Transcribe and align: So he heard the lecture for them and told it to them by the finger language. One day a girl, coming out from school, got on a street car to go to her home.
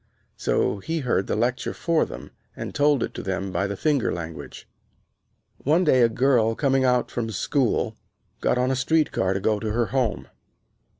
So 0.35 0.79
he 0.79 1.01
heard 1.01 1.27
the 1.27 1.35
lecture 1.35 1.75
for 1.75 2.05
them 2.05 2.31
and 2.55 2.73
told 2.73 3.03
it 3.03 3.13
to 3.13 3.21
them 3.21 3.51
by 3.51 3.67
the 3.67 3.77
finger 3.77 4.11
language. 4.11 4.67
One 5.59 5.83
day 5.83 6.01
a 6.01 6.09
girl, 6.09 6.55
coming 6.55 6.83
out 6.83 7.11
from 7.11 7.29
school, 7.29 7.95
got 8.39 8.57
on 8.57 8.71
a 8.71 8.75
street 8.75 9.11
car 9.11 9.35
to 9.35 9.39
go 9.39 9.59
to 9.59 9.71
her 9.73 9.85
home. 9.93 10.27